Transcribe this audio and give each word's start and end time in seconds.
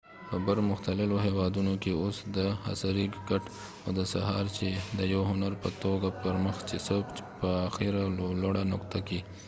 په 0.27 0.35
بر 0.45 0.57
مختللو 0.69 1.15
هیوادونو 1.27 1.73
کې 1.83 1.91
اوس 2.01 2.17
د 2.37 2.39
عصری 2.71 3.05
کټ 3.29 3.43
او 3.85 3.89
د 3.99 4.01
سهار 4.13 4.45
چای 4.57 4.73
د 4.99 4.99
یو 5.13 5.21
هنر 5.29 5.53
په 5.63 5.69
توګه 5.83 6.07
پر 6.21 6.35
مخ 6.45 6.57
څی 6.69 6.77
په 7.39 7.47
آخری 7.67 7.89
او 8.05 8.09
لوړه 8.41 8.63
نقطه 8.73 8.99
کې 9.07 9.19